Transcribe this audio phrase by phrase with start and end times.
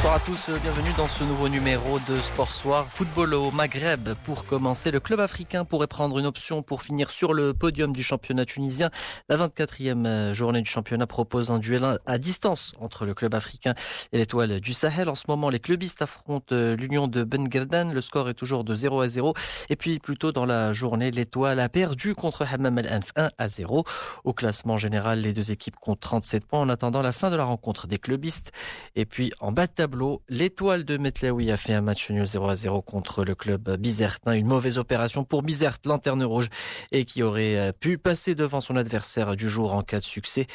[0.00, 2.86] Bonsoir à tous, bienvenue dans ce nouveau numéro de Sport Soir.
[2.90, 4.90] Football au Maghreb pour commencer.
[4.90, 8.88] Le club africain pourrait prendre une option pour finir sur le podium du championnat tunisien.
[9.28, 13.74] La 24e journée du championnat propose un duel à distance entre le club africain
[14.12, 15.10] et l'étoile du Sahel.
[15.10, 17.46] En ce moment, les clubistes affrontent l'Union de Ben
[17.92, 19.34] Le score est toujours de 0 à 0.
[19.68, 23.48] Et puis, plus tôt dans la journée, l'étoile a perdu contre Hammam Al-Anf 1 à
[23.48, 23.84] 0.
[24.24, 27.44] Au classement général, les deux équipes comptent 37 points en attendant la fin de la
[27.44, 28.50] rencontre des clubistes.
[28.96, 29.66] Et puis, en bas
[30.28, 34.34] l'étoile de Metlaoui a fait un match nul 0 à 0 contre le club Bizertin.
[34.34, 36.48] Une mauvaise opération pour Bizert, lanterne rouge,
[36.92, 40.46] et qui aurait euh, pu passer devant son adversaire du jour en cas de succès.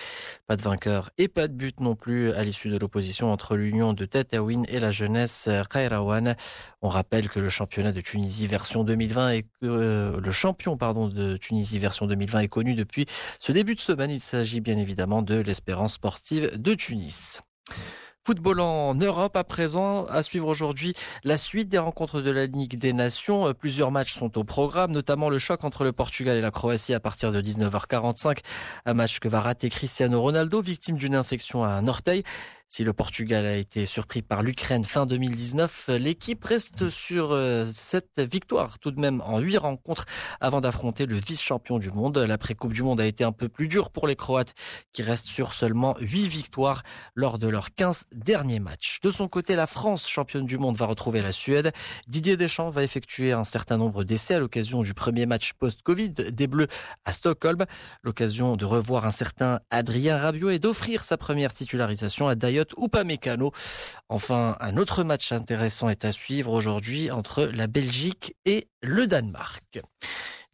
[0.47, 3.93] Pas de vainqueur et pas de but non plus à l'issue de l'opposition entre l'Union
[3.93, 6.35] de Tataouine et la jeunesse Khairawan.
[6.81, 11.37] On rappelle que le championnat de Tunisie version 2020 et que euh, le champion de
[11.37, 13.05] Tunisie version 2020 est connu depuis
[13.39, 14.11] ce début de semaine.
[14.11, 17.41] Il s'agit bien évidemment de l'Espérance sportive de Tunis.
[18.27, 22.79] Football en Europe à présent, à suivre aujourd'hui la suite des rencontres de la Ligue
[22.79, 23.45] des Nations.
[23.45, 26.95] Euh, plusieurs matchs sont au programme, notamment le choc entre le Portugal et la Croatie
[26.95, 28.39] à partir de 19h45.
[28.87, 32.23] Un match que va rater Cristiano Ronaldo, victime d'une infection à un orteil.
[32.67, 38.19] Si le Portugal a été surpris par l'Ukraine fin 2019, l'équipe reste sur euh, cette
[38.19, 40.05] victoire tout de même en huit rencontres
[40.41, 42.17] avant d'affronter le vice-champion du monde.
[42.17, 44.55] L'après-coupe du monde a été un peu plus dur pour les Croates
[44.93, 48.99] qui restent sur seulement huit victoires lors de leurs 15 derniers matchs.
[49.03, 51.71] De son côté, la France, championne du monde, va retrouver la Suède.
[52.07, 56.47] Didier Deschamps va effectuer un certain nombre d'essais à l'occasion du premier match post-Covid des
[56.47, 56.67] Bleus
[57.05, 57.65] à Stockholm.
[58.03, 62.87] L'occasion de revoir un certain Adrien Rabiot et d'offrir sa première titularisation à Dayot ou
[62.87, 63.51] pas Mécano.
[64.09, 69.81] Enfin, un autre match intéressant est à suivre aujourd'hui entre la Belgique et le Danemark.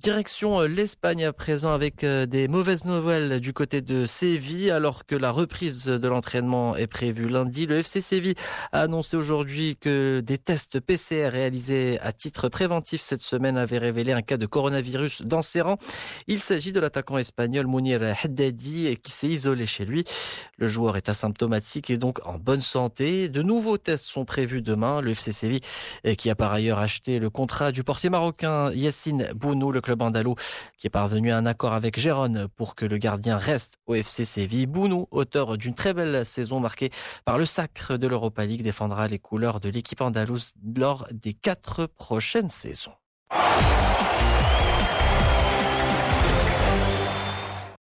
[0.02, 5.06] Direction euh, l'Espagne à présent avec euh, des mauvaises nouvelles du côté de Séville alors
[5.06, 7.68] que la reprise de l'entraînement est prévue lundi.
[7.68, 8.34] Le FC Séville
[8.72, 14.12] a annoncé aujourd'hui que des tests PCR réalisés à titre préventif cette semaine avaient révélé
[14.12, 15.78] un cas de coronavirus dans ses rangs.
[16.25, 20.04] Il s'agit de l'attaquant espagnol Mounir Haddadi qui s'est isolé chez lui.
[20.58, 23.30] Le joueur est asymptomatique et donc en bonne santé.
[23.30, 25.00] De nouveaux tests sont prévus demain.
[25.00, 25.62] Le FC Séville
[26.18, 30.35] qui a par ailleurs acheté le contrat du portier marocain Yassine Bounou, le club andalou
[30.78, 34.25] qui est parvenu à un accord avec Gérone pour que le gardien reste au FC
[34.25, 34.66] Séville.
[34.66, 36.91] Bounou, auteur d'une très belle saison marquée
[37.25, 41.85] par le sacre de l'Europa League, défendra les couleurs de l'équipe andalouse lors des quatre
[41.85, 42.94] prochaines saisons.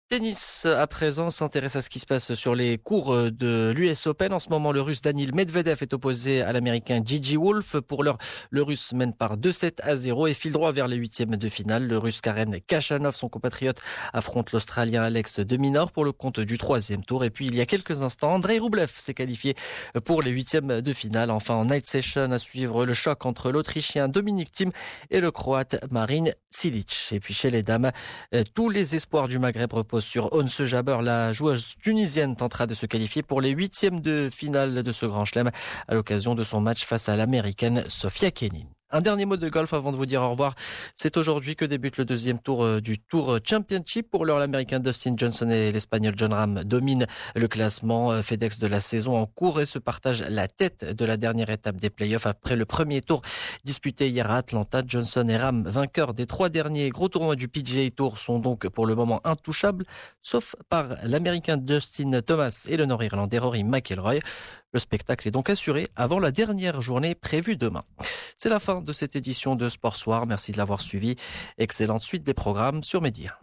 [0.10, 4.08] Tennis à présent s'intéresse à ce qui se passe sur les cours euh, de l'US
[4.08, 4.34] Open.
[4.34, 7.80] En ce moment, le russe Danil Medvedev est opposé à l'américain Gigi Wolf.
[7.82, 8.18] Pour l'heure,
[8.50, 11.86] le russe mène par 2-7 à 0 et file droit vers les huitièmes de finale.
[11.86, 13.78] Le russe Karen Kachanov, son compatriote,
[14.12, 17.24] affronte l'Australien Alex de Minor pour le compte du troisième tour.
[17.24, 19.54] Et puis, il y a quelques instants, Andrei Rublev s'est qualifié
[20.06, 21.30] pour les huitièmes de finale.
[21.30, 24.72] Enfin, en night session, à suivre le choc entre l'Autrichien Dominic Thiem
[25.12, 27.10] et le Croate Marin Cilic.
[27.12, 27.92] Et puis, chez les dames,
[28.34, 31.00] euh, tous les espoirs du Maghreb reposent sur Onse Jabber.
[31.02, 35.26] La joueuse tunisienne tentera de se qualifier pour les huitièmes de finale de ce grand
[35.26, 35.52] chelem
[35.88, 38.79] à l'occasion de son match face à l'américaine Sofia Kenin.
[38.92, 40.56] Un dernier mot de golf avant de vous dire au revoir.
[40.96, 44.10] C'est aujourd'hui que débute le deuxième tour euh, du Tour Championship.
[44.10, 47.06] Pour l'heure, l'Américain Dustin Johnson et l'Espagnol John Ram dominent
[47.36, 51.06] le classement euh, FedEx de la saison en cours et se partagent la tête de
[51.06, 53.22] la dernière étape des playoffs après le premier tour
[53.64, 54.82] disputé hier à Atlanta.
[54.84, 58.88] Johnson et Ram, vainqueurs des trois derniers gros tournois du PGA Tour, sont donc pour
[58.88, 59.86] le moment intouchables,
[60.24, 64.22] sauf par l'Américain Dustin Thomas et le Nord-Irlandais Rory McIlroy.
[64.72, 67.84] Le spectacle est donc assuré avant la dernière journée prévue demain.
[68.38, 70.28] C'est la fin de cette édition de Sport Soir.
[70.28, 71.16] Merci de l'avoir suivi.
[71.58, 73.36] Excellente suite des programmes sur Média.